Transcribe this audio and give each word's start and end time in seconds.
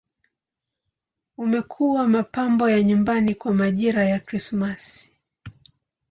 Umekuwa 1.37 2.07
mapambo 2.07 2.69
ya 2.69 2.83
nyumbani 2.83 3.35
kwa 3.35 3.53
majira 3.53 4.05
ya 4.05 4.19
Krismasi. 4.19 5.09